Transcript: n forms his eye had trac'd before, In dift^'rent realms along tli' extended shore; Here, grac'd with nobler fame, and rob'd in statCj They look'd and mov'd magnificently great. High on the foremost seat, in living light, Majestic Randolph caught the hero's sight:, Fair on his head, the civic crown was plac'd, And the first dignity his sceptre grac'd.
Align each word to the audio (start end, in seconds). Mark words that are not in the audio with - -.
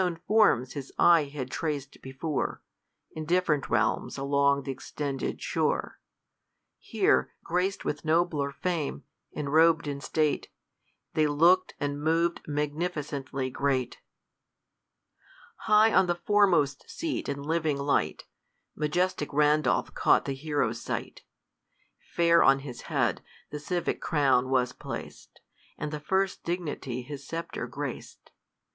n 0.03 0.17
forms 0.27 0.73
his 0.73 0.91
eye 0.97 1.25
had 1.25 1.51
trac'd 1.51 2.01
before, 2.01 2.59
In 3.11 3.23
dift^'rent 3.23 3.69
realms 3.69 4.17
along 4.17 4.63
tli' 4.63 4.69
extended 4.71 5.39
shore; 5.43 5.99
Here, 6.79 7.35
grac'd 7.45 7.83
with 7.83 8.03
nobler 8.03 8.51
fame, 8.51 9.03
and 9.31 9.53
rob'd 9.53 9.85
in 9.87 9.99
statCj 9.99 10.45
They 11.13 11.27
look'd 11.27 11.75
and 11.79 12.01
mov'd 12.01 12.41
magnificently 12.47 13.51
great. 13.51 13.99
High 15.67 15.93
on 15.93 16.07
the 16.07 16.15
foremost 16.15 16.89
seat, 16.89 17.29
in 17.29 17.43
living 17.43 17.77
light, 17.77 18.23
Majestic 18.75 19.31
Randolph 19.31 19.93
caught 19.93 20.25
the 20.25 20.33
hero's 20.33 20.81
sight:, 20.81 21.21
Fair 21.99 22.41
on 22.43 22.61
his 22.61 22.81
head, 22.89 23.21
the 23.51 23.59
civic 23.59 24.01
crown 24.01 24.49
was 24.49 24.73
plac'd, 24.73 25.41
And 25.77 25.91
the 25.91 25.99
first 25.99 26.43
dignity 26.43 27.03
his 27.03 27.23
sceptre 27.27 27.67
grac'd. 27.67 28.31